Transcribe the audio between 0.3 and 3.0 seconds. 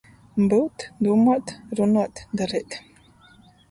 Byut... dūmuot... runuot... dareit...